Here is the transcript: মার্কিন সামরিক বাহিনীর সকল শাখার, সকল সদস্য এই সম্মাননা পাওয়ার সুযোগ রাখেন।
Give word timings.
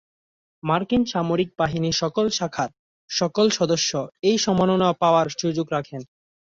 মার্কিন 0.63 1.03
সামরিক 1.05 1.49
বাহিনীর 1.57 1.95
সকল 2.01 2.25
শাখার, 2.29 2.69
সকল 3.09 3.45
সদস্য 3.49 3.91
এই 4.21 4.37
সম্মাননা 4.37 4.87
পাওয়ার 4.93 5.27
সুযোগ 5.39 5.67
রাখেন। 5.71 6.01